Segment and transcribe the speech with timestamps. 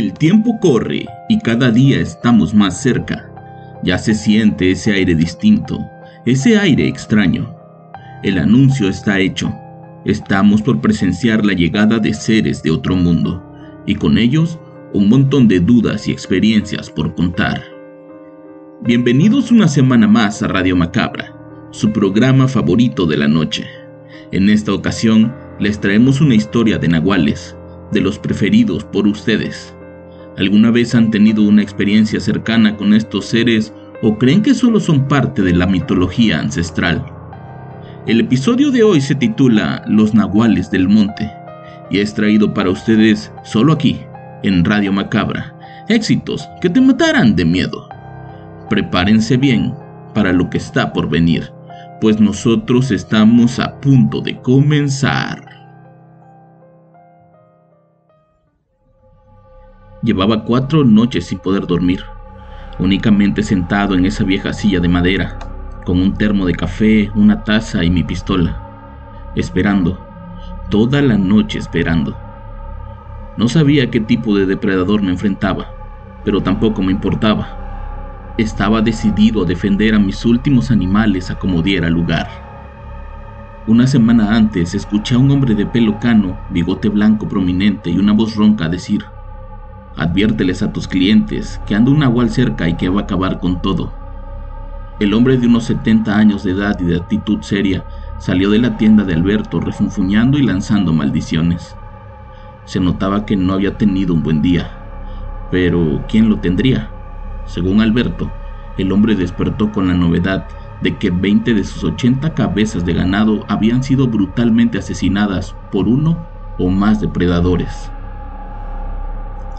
[0.00, 3.30] El tiempo corre y cada día estamos más cerca.
[3.82, 5.78] Ya se siente ese aire distinto,
[6.24, 7.54] ese aire extraño.
[8.22, 9.54] El anuncio está hecho.
[10.06, 13.44] Estamos por presenciar la llegada de seres de otro mundo
[13.84, 14.58] y con ellos
[14.94, 17.62] un montón de dudas y experiencias por contar.
[18.80, 21.36] Bienvenidos una semana más a Radio Macabra,
[21.72, 23.66] su programa favorito de la noche.
[24.32, 27.54] En esta ocasión les traemos una historia de nahuales,
[27.92, 29.76] de los preferidos por ustedes.
[30.40, 35.06] ¿Alguna vez han tenido una experiencia cercana con estos seres o creen que solo son
[35.06, 37.04] parte de la mitología ancestral?
[38.06, 41.30] El episodio de hoy se titula Los Nahuales del Monte
[41.90, 44.00] y es traído para ustedes solo aquí,
[44.42, 45.54] en Radio Macabra.
[45.90, 47.86] Éxitos que te matarán de miedo.
[48.70, 49.74] Prepárense bien
[50.14, 51.52] para lo que está por venir,
[52.00, 55.49] pues nosotros estamos a punto de comenzar.
[60.02, 62.04] Llevaba cuatro noches sin poder dormir,
[62.78, 65.38] únicamente sentado en esa vieja silla de madera,
[65.84, 70.00] con un termo de café, una taza y mi pistola, esperando,
[70.70, 72.16] toda la noche esperando.
[73.36, 75.68] No sabía qué tipo de depredador me enfrentaba,
[76.24, 78.34] pero tampoco me importaba.
[78.38, 82.26] Estaba decidido a defender a mis últimos animales a como diera lugar.
[83.66, 88.12] Una semana antes escuché a un hombre de pelo cano, bigote blanco prominente y una
[88.12, 89.04] voz ronca decir,
[89.96, 93.60] Adviérteles a tus clientes que anda un nahual cerca y que va a acabar con
[93.60, 93.92] todo.
[95.00, 97.84] El hombre de unos 70 años de edad y de actitud seria
[98.18, 101.74] salió de la tienda de Alberto refunfuñando y lanzando maldiciones.
[102.66, 104.70] Se notaba que no había tenido un buen día,
[105.50, 106.90] pero ¿quién lo tendría?
[107.46, 108.30] Según Alberto,
[108.78, 110.46] el hombre despertó con la novedad
[110.82, 116.26] de que 20 de sus 80 cabezas de ganado habían sido brutalmente asesinadas por uno
[116.58, 117.90] o más depredadores.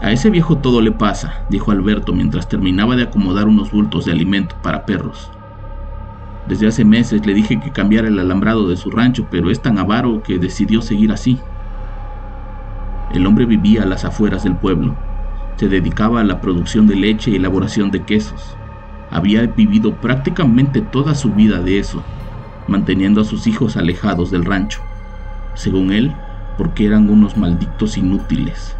[0.02, 4.10] A ese viejo todo le pasa, dijo Alberto mientras terminaba de acomodar unos bultos de
[4.10, 5.30] alimento para perros.
[6.48, 9.78] Desde hace meses le dije que cambiara el alambrado de su rancho, pero es tan
[9.78, 11.38] avaro que decidió seguir así.
[13.12, 14.96] El hombre vivía a las afueras del pueblo.
[15.56, 18.56] Se dedicaba a la producción de leche y elaboración de quesos.
[19.08, 22.02] Había vivido prácticamente toda su vida de eso,
[22.66, 24.80] manteniendo a sus hijos alejados del rancho.
[25.54, 26.12] Según él,
[26.58, 28.76] porque eran unos malditos inútiles.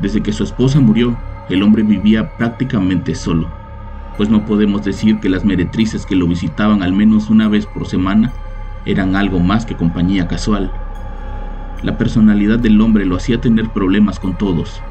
[0.00, 1.16] Desde que su esposa murió,
[1.50, 3.52] el hombre vivía prácticamente solo,
[4.16, 7.86] pues no podemos decir que las meretrices que lo visitaban al menos una vez por
[7.86, 8.32] semana
[8.86, 10.72] eran algo más que compañía casual.
[11.82, 14.82] La personalidad del hombre lo hacía tener problemas con todos,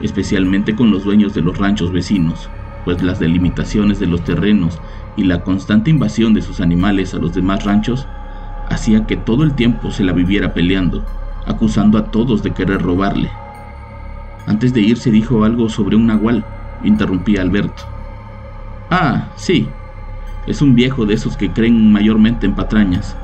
[0.00, 2.48] especialmente con los dueños de los ranchos vecinos,
[2.84, 4.80] pues las delimitaciones de los terrenos
[5.16, 8.06] y la constante invasión de sus animales a los demás ranchos
[8.70, 11.04] hacía que todo el tiempo se la viviera peleando,
[11.46, 13.30] acusando a todos de querer robarle.
[14.46, 16.44] Antes de irse dijo algo sobre un nahual,
[16.84, 17.82] interrumpía Alberto.
[18.90, 19.68] Ah, sí.
[20.46, 23.16] Es un viejo de esos que creen mayormente en patrañas.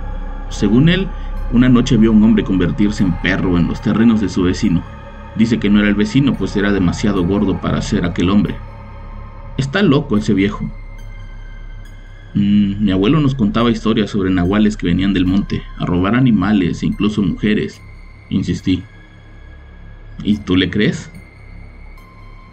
[0.51, 1.09] Según él,
[1.53, 4.83] una noche vio a un hombre convertirse en perro en los terrenos de su vecino.
[5.37, 8.57] Dice que no era el vecino, pues era demasiado gordo para ser aquel hombre.
[9.57, 10.69] Está loco ese viejo.
[12.35, 16.83] Mm, mi abuelo nos contaba historias sobre nahuales que venían del monte a robar animales
[16.83, 17.81] e incluso mujeres,
[18.29, 18.92] insistí.
[20.19, 21.11] ¿Y tú le crees?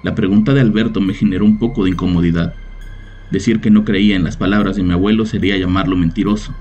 [0.02, 2.54] La pregunta de Alberto me generó un poco de incomodidad.
[3.30, 6.54] Decir que no creía en las palabras de mi abuelo sería llamarlo mentiroso,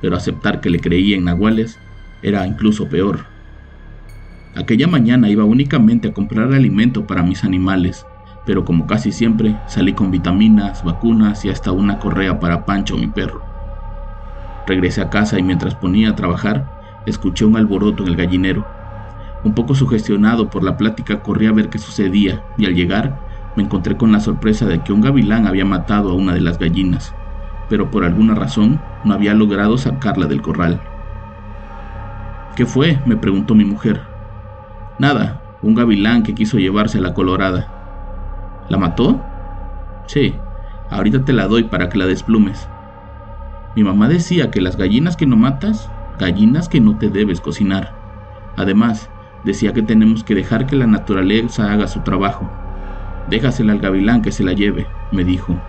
[0.00, 1.80] pero aceptar que le creía en nahuales
[2.22, 3.26] era incluso peor.
[4.54, 8.06] Aquella mañana iba únicamente a comprar alimento para mis animales,
[8.44, 13.08] pero como casi siempre salí con vitaminas, vacunas y hasta una correa para Pancho, mi
[13.08, 13.42] perro.
[14.66, 16.70] Regresé a casa y mientras ponía a trabajar,
[17.04, 18.83] escuché un alboroto en el gallinero.
[19.44, 23.20] Un poco sugestionado por la plática corrí a ver qué sucedía y al llegar
[23.56, 26.58] me encontré con la sorpresa de que un gavilán había matado a una de las
[26.58, 27.14] gallinas,
[27.68, 30.80] pero por alguna razón no había logrado sacarla del corral.
[32.56, 33.00] ¿Qué fue?
[33.04, 34.02] me preguntó mi mujer.
[34.98, 38.64] Nada, un gavilán que quiso llevarse a la colorada.
[38.68, 39.20] ¿La mató?
[40.06, 40.36] Sí,
[40.90, 42.68] ahorita te la doy para que la desplumes.
[43.76, 47.92] Mi mamá decía que las gallinas que no matas, gallinas que no te debes cocinar.
[48.56, 49.10] Además,
[49.44, 52.50] Decía que tenemos que dejar que la naturaleza haga su trabajo.
[53.28, 55.60] Déjasela al gavilán que se la lleve, me dijo.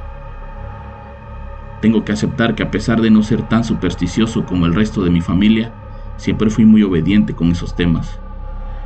[1.81, 5.10] Tengo que aceptar que a pesar de no ser tan supersticioso como el resto de
[5.10, 5.74] mi familia,
[6.16, 8.19] siempre fui muy obediente con esos temas.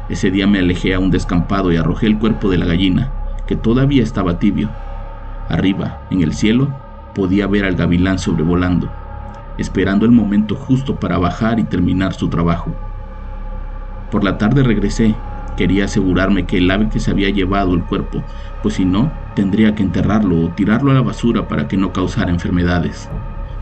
[0.09, 3.13] Ese día me alejé a un descampado y arrojé el cuerpo de la gallina,
[3.45, 4.71] que todavía estaba tibio.
[5.50, 6.74] Arriba, en el cielo,
[7.13, 8.91] podía ver al gavilán sobrevolando,
[9.59, 12.88] esperando el momento justo para bajar y terminar su trabajo.
[14.12, 15.16] Por la tarde regresé.
[15.56, 18.24] Quería asegurarme que el ave que se había llevado el cuerpo,
[18.64, 22.32] pues si no, tendría que enterrarlo o tirarlo a la basura para que no causara
[22.32, 23.10] enfermedades.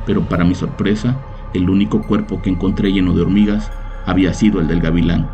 [0.05, 1.17] Pero para mi sorpresa,
[1.53, 3.71] el único cuerpo que encontré lleno de hormigas
[4.05, 5.27] había sido el del gavilán.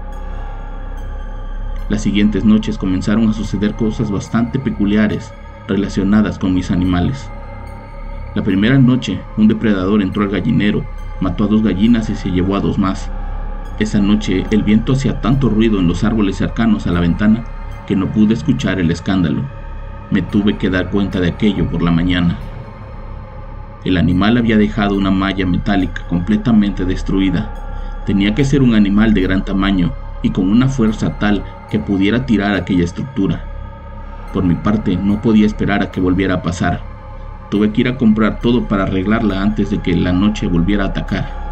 [1.90, 5.34] Las siguientes noches comenzaron a suceder cosas bastante peculiares
[5.68, 7.30] relacionadas con mis animales.
[8.36, 10.86] La primera noche, un depredador entró al gallinero,
[11.20, 13.12] mató a dos gallinas y se llevó a dos más.
[13.80, 17.44] Esa noche el viento hacía tanto ruido en los árboles cercanos a la ventana
[17.88, 19.44] que no pude escuchar el escándalo.
[20.12, 22.38] Me tuve que dar cuenta de aquello por la mañana.
[23.84, 27.52] El animal había dejado una malla metálica completamente destruida.
[28.06, 29.92] Tenía que ser un animal de gran tamaño
[30.22, 33.44] y con una fuerza tal que pudiera tirar aquella estructura.
[34.32, 36.82] Por mi parte, no podía esperar a que volviera a pasar.
[37.50, 40.88] Tuve que ir a comprar todo para arreglarla antes de que la noche volviera a
[40.88, 41.43] atacar.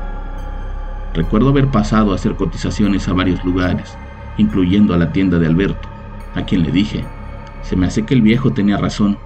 [1.13, 3.97] Recuerdo haber pasado a hacer cotizaciones a varios lugares,
[4.37, 5.89] incluyendo a la tienda de Alberto,
[6.33, 7.05] a quien le dije,
[7.63, 9.17] se me hace que el viejo tenía razón,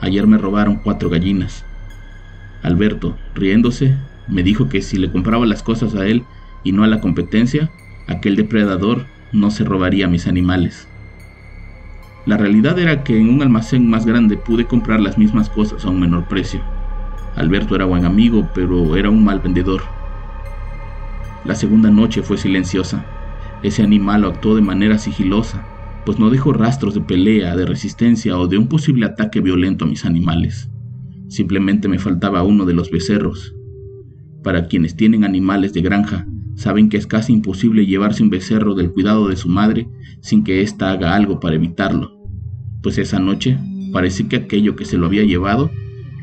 [0.00, 1.64] ayer me robaron cuatro gallinas.
[2.62, 3.96] Alberto, riéndose,
[4.28, 6.24] me dijo que si le compraba las cosas a él
[6.64, 7.70] y no a la competencia,
[8.06, 10.88] aquel depredador no se robaría mis animales.
[12.26, 15.90] La realidad era que en un almacén más grande pude comprar las mismas cosas a
[15.90, 16.60] un menor precio.
[17.34, 19.82] Alberto era buen amigo, pero era un mal vendedor.
[21.44, 23.04] La segunda noche fue silenciosa.
[23.62, 25.66] Ese animal actuó de manera sigilosa,
[26.04, 29.88] pues no dejó rastros de pelea, de resistencia o de un posible ataque violento a
[29.88, 30.70] mis animales.
[31.28, 33.54] Simplemente me faltaba uno de los becerros.
[34.42, 36.26] Para quienes tienen animales de granja,
[36.56, 39.88] saben que es casi imposible llevarse un becerro del cuidado de su madre
[40.20, 42.18] sin que ésta haga algo para evitarlo,
[42.82, 43.58] pues esa noche
[43.92, 45.70] parece que aquello que se lo había llevado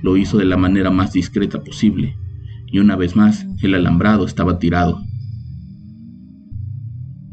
[0.02, 2.18] lo hizo de la manera más discreta posible,
[2.68, 5.07] y una vez más el alambrado estaba tirado.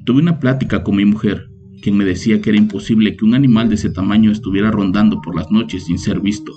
[0.04, 1.48] Tuve una plática con mi mujer,
[1.80, 5.34] quien me decía que era imposible que un animal de ese tamaño estuviera rondando por
[5.34, 6.52] las noches sin ser visto.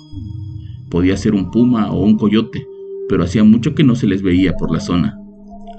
[0.90, 2.66] Podía ser un puma o un coyote,
[3.08, 5.18] pero hacía mucho que no se les veía por la zona,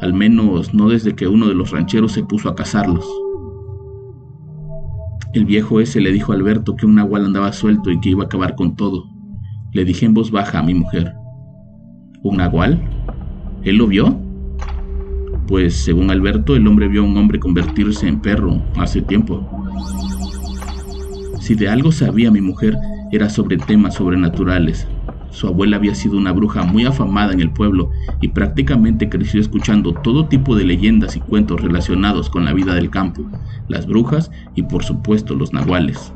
[0.02, 3.06] al menos no desde que uno de los rancheros se puso a cazarlos.
[5.36, 8.24] El viejo ese le dijo a Alberto que un nahual andaba suelto y que iba
[8.24, 9.06] a acabar con todo.
[9.74, 11.14] Le dije en voz baja a mi mujer.
[12.24, 12.82] ¿Un nahual?
[13.64, 14.29] ¿Él lo vio?
[15.50, 19.50] Pues según Alberto el hombre vio a un hombre convertirse en perro hace tiempo.
[21.42, 22.78] Si de algo sabía mi mujer
[23.12, 24.88] era sobre temas sobrenaturales.
[25.32, 27.90] Su abuela había sido una bruja muy afamada en el pueblo
[28.22, 32.92] y prácticamente creció escuchando todo tipo de leyendas y cuentos relacionados con la vida del
[32.92, 33.24] campo,
[33.68, 36.14] las brujas y por supuesto los nahuales.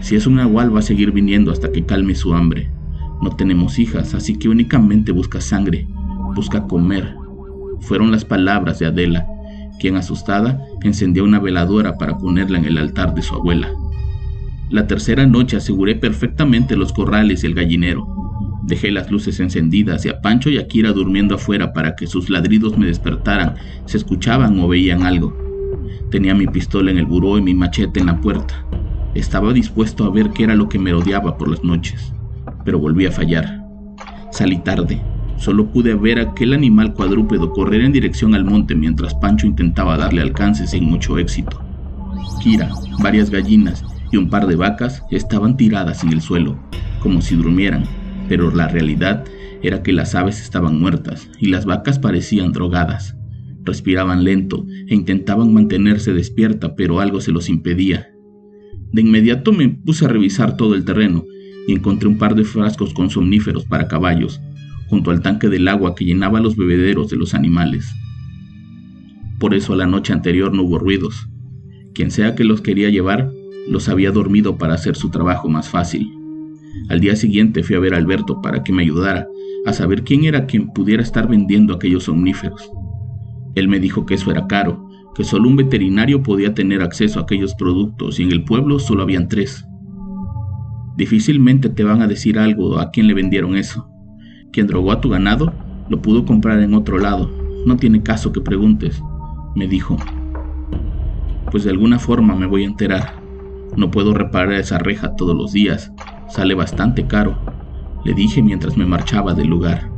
[0.00, 2.70] Si es un nahual va a seguir viniendo hasta que calme su hambre.
[3.22, 5.88] No tenemos hijas, así que únicamente busca sangre,
[6.34, 7.16] busca comer,
[7.80, 9.26] fueron las palabras de Adela,
[9.78, 13.68] quien asustada encendió una veladora para ponerla en el altar de su abuela.
[14.70, 18.06] La tercera noche aseguré perfectamente los corrales y el gallinero.
[18.64, 22.28] Dejé las luces encendidas y a Pancho y a Kira durmiendo afuera para que sus
[22.28, 23.54] ladridos me despertaran,
[23.86, 25.34] se escuchaban o veían algo.
[26.10, 28.66] Tenía mi pistola en el buró y mi machete en la puerta.
[29.14, 32.12] Estaba dispuesto a ver qué era lo que me rodeaba por las noches,
[32.64, 33.64] pero volví a fallar.
[34.30, 35.00] Salí tarde,
[35.38, 40.20] Solo pude ver aquel animal cuadrúpedo correr en dirección al monte mientras Pancho intentaba darle
[40.20, 41.62] alcance sin mucho éxito.
[42.42, 46.58] Kira, varias gallinas y un par de vacas estaban tiradas en el suelo,
[47.00, 47.84] como si durmieran,
[48.28, 49.24] pero la realidad
[49.62, 53.16] era que las aves estaban muertas y las vacas parecían drogadas.
[53.64, 58.08] Respiraban lento e intentaban mantenerse despierta, pero algo se los impedía.
[58.92, 61.24] De inmediato me puse a revisar todo el terreno
[61.66, 64.40] y encontré un par de frascos con somníferos para caballos,
[64.88, 67.92] junto al tanque del agua que llenaba los bebederos de los animales.
[69.38, 71.28] Por eso la noche anterior no hubo ruidos.
[71.94, 73.30] Quien sea que los quería llevar,
[73.68, 76.10] los había dormido para hacer su trabajo más fácil.
[76.88, 79.26] Al día siguiente fui a ver a Alberto para que me ayudara
[79.66, 82.70] a saber quién era quien pudiera estar vendiendo aquellos somníferos.
[83.54, 87.22] Él me dijo que eso era caro, que solo un veterinario podía tener acceso a
[87.22, 89.64] aquellos productos y en el pueblo solo habían tres.
[90.96, 93.87] Difícilmente te van a decir algo a quién le vendieron eso.
[94.52, 95.52] Quien drogó a tu ganado
[95.88, 97.30] lo pudo comprar en otro lado.
[97.66, 99.02] No tiene caso que preguntes,
[99.54, 99.96] me dijo.
[101.50, 103.14] pues de alguna forma me voy a enterar.
[103.76, 105.92] No puedo reparar esa reja todos los días,
[106.28, 107.38] sale bastante caro,
[108.04, 109.90] le dije mientras me marchaba del lugar.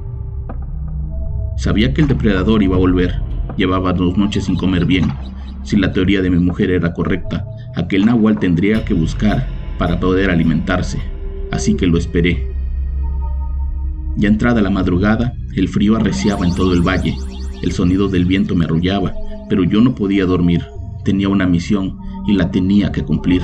[1.56, 3.20] Sabía que el depredador iba a volver,
[3.56, 5.12] llevaba dos noches sin comer bien.
[5.62, 7.44] Si la teoría de mi mujer era correcta,
[7.76, 9.46] aquel nahual tendría que buscar
[9.78, 11.00] para poder alimentarse,
[11.50, 12.49] así que lo esperé.
[14.20, 17.16] Ya entrada la madrugada, el frío arreciaba en todo el valle,
[17.62, 19.14] el sonido del viento me arrullaba,
[19.48, 20.62] pero yo no podía dormir,
[21.06, 21.96] tenía una misión
[22.26, 23.40] y la tenía que cumplir.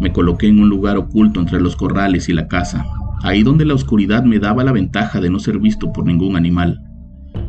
[0.00, 2.86] Me coloqué en un lugar oculto entre los corrales y la casa,
[3.22, 6.80] ahí donde la oscuridad me daba la ventaja de no ser visto por ningún animal.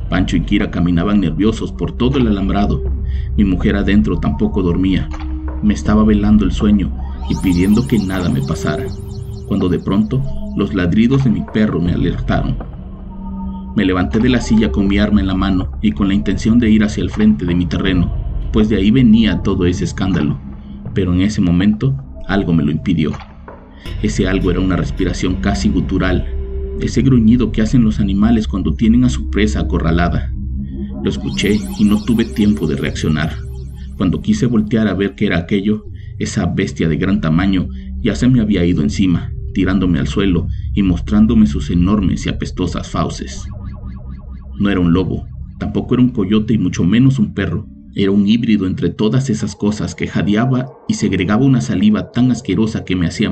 [0.10, 2.84] Pancho y Kira caminaban nerviosos por todo el alambrado.
[3.38, 5.08] Mi mujer adentro tampoco dormía.
[5.64, 6.94] Me estaba velando el sueño
[7.30, 8.84] y pidiendo que nada me pasara,
[9.48, 10.22] cuando de pronto
[10.56, 12.58] los ladridos de mi perro me alertaron.
[13.76, 16.60] Me levanté de la silla con mi arma en la mano y con la intención
[16.60, 18.14] de ir hacia el frente de mi terreno,
[18.52, 20.40] pues de ahí venía todo ese escándalo.
[20.94, 21.96] Pero en ese momento
[22.28, 23.12] algo me lo impidió.
[24.02, 26.28] Ese algo era una respiración casi gutural,
[26.82, 30.34] ese gruñido que hacen los animales cuando tienen a su presa acorralada.
[31.04, 33.36] Lo escuché y no tuve tiempo de reaccionar.
[33.96, 35.86] Cuando quise voltear a ver qué era aquello,
[36.20, 37.68] esa bestia de gran tamaño
[38.02, 42.90] ya se me había ido encima, tirándome al suelo y mostrándome sus enormes y apestosas
[42.90, 43.46] fauces.
[44.60, 45.28] No era un lobo,
[45.60, 47.68] tampoco era un coyote y mucho menos un perro.
[47.94, 52.86] Era un híbrido entre todas esas cosas que jadeaba y segregaba una saliva tan asquerosa
[52.86, 53.32] que me hacía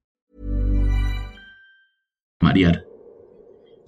[2.41, 2.85] Marear.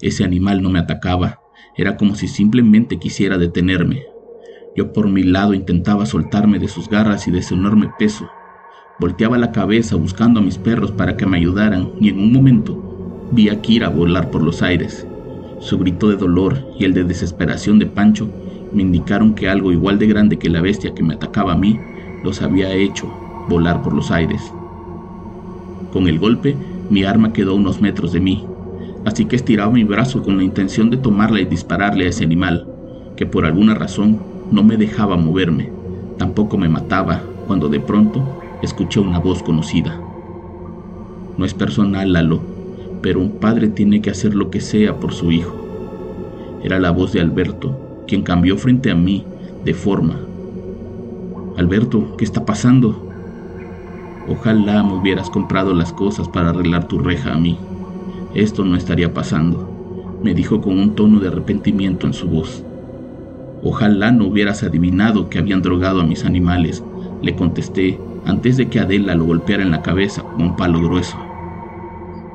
[0.02, 1.42] Ese animal no me atacaba,
[1.76, 4.04] era como si simplemente quisiera detenerme.
[4.76, 8.30] Yo por mi lado intentaba soltarme de sus garras y de su enorme peso.
[9.00, 13.30] Volteaba la cabeza buscando a mis perros para que me ayudaran y en un momento
[13.32, 15.08] vi a Kira volar por los aires.
[15.60, 18.30] Su grito de dolor y el de desesperación de Pancho
[18.72, 21.80] me indicaron que algo igual de grande que la bestia que me atacaba a mí
[22.24, 23.08] los había hecho
[23.48, 24.54] volar por los aires.
[25.92, 26.56] Con el golpe,
[26.94, 28.46] mi arma quedó a unos metros de mí,
[29.04, 32.68] así que estiraba mi brazo con la intención de tomarla y dispararle a ese animal,
[33.16, 34.20] que por alguna razón
[34.52, 35.72] no me dejaba moverme,
[36.18, 38.24] tampoco me mataba, cuando de pronto
[38.62, 40.00] escuché una voz conocida.
[41.38, 42.42] No es personal, Lalo,
[43.02, 45.56] pero un padre tiene que hacer lo que sea por su hijo.
[46.64, 49.26] Era la voz de Alberto, quien cambió frente a mí
[49.66, 50.20] de forma.
[51.58, 53.13] Alberto, ¿qué está pasando?
[54.28, 57.58] Ojalá me hubieras comprado las cosas para arreglar tu reja a mí.
[58.34, 62.64] Esto no estaría pasando, me dijo con un tono de arrepentimiento en su voz.
[63.62, 66.84] Ojalá no hubieras adivinado que habían drogado a mis animales,
[67.22, 71.18] le contesté antes de que Adela lo golpeara en la cabeza con un palo grueso.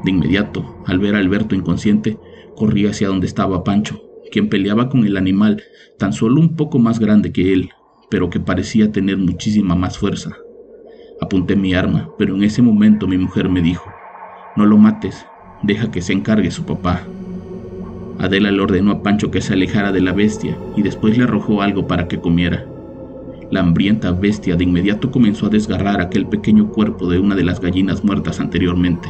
[0.04, 2.18] De inmediato, al ver a Alberto inconsciente,
[2.54, 5.62] corrí hacia donde estaba Pancho, quien peleaba con el animal
[5.98, 7.70] tan solo un poco más grande que él,
[8.10, 10.36] pero que parecía tener muchísima más fuerza.
[11.20, 13.90] Apunté mi arma, pero en ese momento mi mujer me dijo,
[14.56, 15.26] no lo mates,
[15.62, 17.02] deja que se encargue su papá.
[18.18, 21.62] Adela le ordenó a Pancho que se alejara de la bestia y después le arrojó
[21.62, 22.66] algo para que comiera.
[23.50, 27.60] La hambrienta bestia de inmediato comenzó a desgarrar aquel pequeño cuerpo de una de las
[27.60, 29.08] gallinas muertas anteriormente.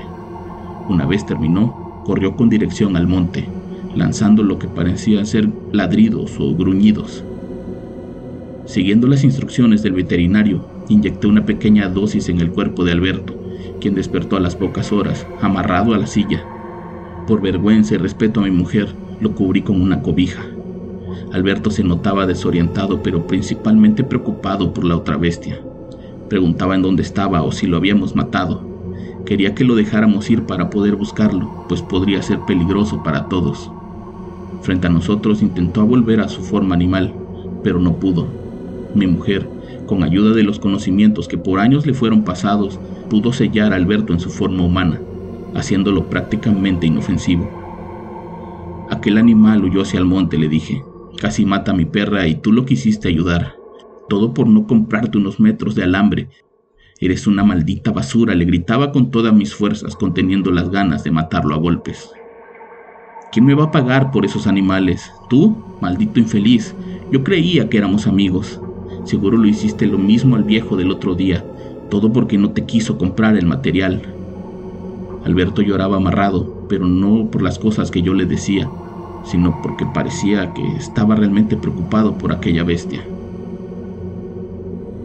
[0.89, 3.49] Una vez terminó, corrió con dirección al monte,
[3.95, 7.25] lanzando lo que parecían ser ladridos o gruñidos.
[8.65, 13.35] Siguiendo las instrucciones del veterinario, inyecté una pequeña dosis en el cuerpo de Alberto,
[13.81, 16.45] quien despertó a las pocas horas, amarrado a la silla.
[17.27, 18.89] Por vergüenza y respeto a mi mujer,
[19.21, 20.43] lo cubrí con una cobija.
[21.33, 25.61] Alberto se notaba desorientado, pero principalmente preocupado por la otra bestia.
[26.29, 28.67] Preguntaba en dónde estaba o si lo habíamos matado.
[29.27, 33.71] Quería que lo dejáramos ir para poder buscarlo, pues podría ser peligroso para todos.
[34.63, 37.13] Frente a nosotros intentó volver a su forma animal,
[37.63, 38.27] pero no pudo.
[38.95, 39.49] Mi mujer,
[39.89, 42.79] con ayuda de los conocimientos que por años le fueron pasados,
[43.11, 45.01] pudo sellar a Alberto en su forma humana,
[45.55, 47.51] haciéndolo prácticamente inofensivo.
[48.91, 50.85] Aquel animal huyó hacia el monte, le dije.
[51.19, 53.57] Casi mata a mi perra y tú lo quisiste ayudar.
[54.09, 56.29] Todo por no comprarte unos metros de alambre.
[57.01, 61.55] Eres una maldita basura, le gritaba con todas mis fuerzas, conteniendo las ganas de matarlo
[61.55, 62.11] a golpes.
[63.33, 65.13] ¿Quién me va a pagar por esos animales?
[65.29, 66.75] ¿Tú, maldito infeliz?
[67.11, 68.61] Yo creía que éramos amigos.
[69.09, 71.43] Seguro lo hiciste lo mismo al viejo del otro día,
[71.89, 74.03] todo porque no te quiso comprar el material.
[75.25, 78.69] Alberto lloraba amarrado, pero no por las cosas que yo le decía,
[79.25, 83.01] sino porque parecía que estaba realmente preocupado por aquella bestia.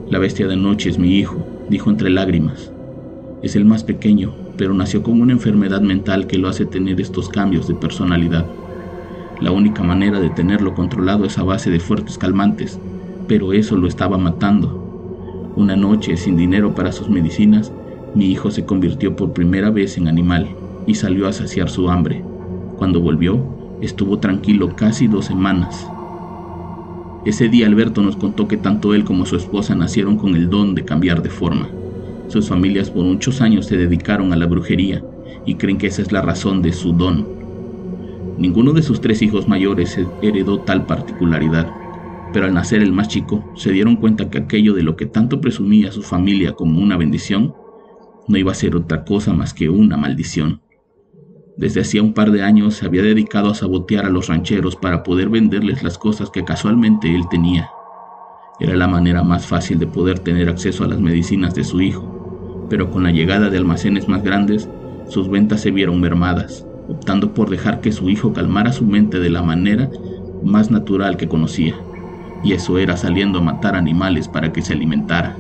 [0.10, 1.38] La bestia de noche es mi hijo,
[1.70, 2.74] dijo entre lágrimas.
[3.42, 7.30] Es el más pequeño, pero nació con una enfermedad mental que lo hace tener estos
[7.30, 8.46] cambios de personalidad.
[9.40, 12.78] La única manera de tenerlo controlado es a base de fuertes calmantes,
[13.34, 15.52] pero eso lo estaba matando.
[15.56, 17.74] Una noche, sin dinero para sus medicinas,
[18.14, 20.50] mi hijo se convirtió por primera vez en animal
[20.86, 22.24] y salió a saciar su hambre.
[22.78, 23.40] Cuando volvió,
[23.82, 25.90] estuvo tranquilo casi dos semanas.
[27.26, 30.76] Ese día Alberto nos contó que tanto él como su esposa nacieron con el don
[30.76, 31.68] de cambiar de forma.
[32.28, 35.04] Sus familias por muchos años se dedicaron a la brujería
[35.44, 37.26] y creen que esa es la razón de su don.
[38.38, 41.83] Ninguno de sus tres hijos mayores heredó tal particularidad
[42.34, 45.40] pero al nacer el más chico se dieron cuenta que aquello de lo que tanto
[45.40, 47.54] presumía su familia como una bendición
[48.28, 50.62] no iba a ser otra cosa más que una maldición.
[51.56, 55.04] Desde hacía un par de años se había dedicado a sabotear a los rancheros para
[55.04, 57.70] poder venderles las cosas que casualmente él tenía.
[58.60, 62.68] Era la manera más fácil de poder tener acceso a las medicinas de su hijo,
[62.70, 64.68] pero con la llegada de almacenes más grandes,
[65.08, 69.30] sus ventas se vieron mermadas, optando por dejar que su hijo calmara su mente de
[69.30, 69.92] la manera
[70.44, 71.76] más natural que conocía
[72.44, 75.38] y eso era saliendo a matar animales para que se alimentara.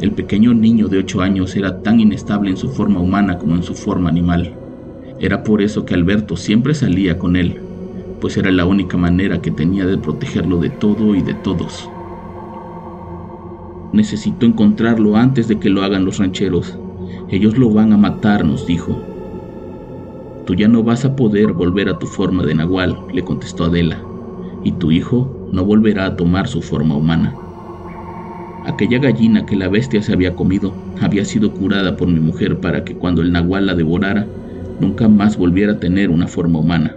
[0.00, 3.62] El pequeño niño de ocho años era tan inestable en su forma humana como en
[3.62, 4.52] su forma animal.
[5.20, 7.60] Era por eso que Alberto siempre salía con él,
[8.20, 11.88] pues era la única manera que tenía de protegerlo de todo y de todos.
[13.92, 16.78] Necesito encontrarlo antes de que lo hagan los rancheros.
[17.28, 18.98] Ellos lo van a matar, nos dijo.
[20.46, 24.02] Tú ya no vas a poder volver a tu forma de nahual, le contestó Adela,
[24.64, 27.36] y tu hijo no volverá a tomar su forma humana.
[28.64, 32.84] Aquella gallina que la bestia se había comido había sido curada por mi mujer para
[32.84, 34.26] que cuando el nahual la devorara,
[34.80, 36.96] nunca más volviera a tener una forma humana.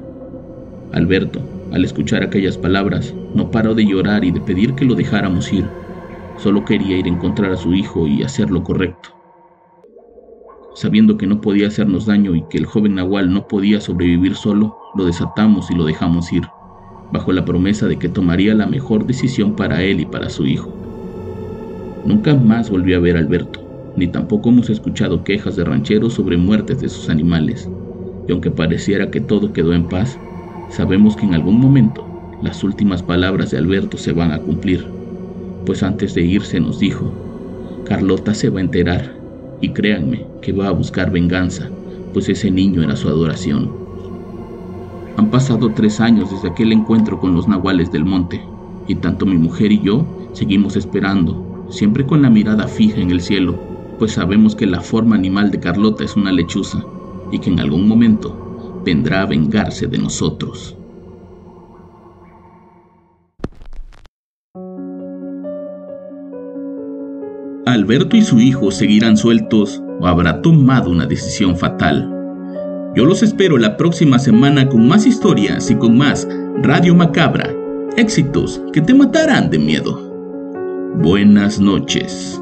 [0.94, 1.42] Alberto,
[1.74, 5.66] al escuchar aquellas palabras, no paró de llorar y de pedir que lo dejáramos ir.
[6.38, 9.10] Solo quería ir a encontrar a su hijo y hacer lo correcto.
[10.76, 14.78] Sabiendo que no podía hacernos daño y que el joven Nahual no podía sobrevivir solo,
[14.96, 16.44] lo desatamos y lo dejamos ir
[17.12, 20.74] bajo la promesa de que tomaría la mejor decisión para él y para su hijo.
[22.06, 23.62] Nunca más volvió a ver a Alberto,
[23.96, 27.70] ni tampoco hemos escuchado quejas de rancheros sobre muertes de sus animales,
[28.28, 30.20] y aunque pareciera que todo quedó en paz,
[30.70, 32.06] sabemos que en algún momento
[32.42, 34.86] las últimas palabras de Alberto se van a cumplir,
[35.66, 37.14] pues antes de irse nos dijo,
[37.86, 39.20] Carlota se va a enterar,
[39.62, 41.72] y créanme que va a buscar venganza,
[42.14, 43.85] pues ese niño era su adoración.
[45.18, 48.44] Han pasado tres años desde aquel encuentro con los nahuales del monte,
[48.88, 53.22] y tanto mi mujer y yo seguimos esperando, siempre con la mirada fija en el
[53.22, 53.58] cielo,
[53.98, 56.84] pues sabemos que la forma animal de Carlota es una lechuza,
[57.32, 60.78] y que en algún momento vendrá a vengarse de nosotros.
[67.66, 72.15] Alberto y su hijo seguirán sueltos o habrá tomado una decisión fatal.
[72.96, 76.26] Yo los espero la próxima semana con más historias y con más
[76.62, 77.54] Radio Macabra.
[77.98, 80.00] Éxitos que te matarán de miedo.
[80.96, 82.40] Buenas noches.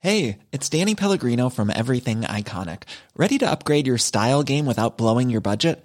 [0.00, 2.82] Hey, it's Danny Pellegrino from Everything Iconic.
[3.16, 5.84] Ready to upgrade your style game without blowing your budget?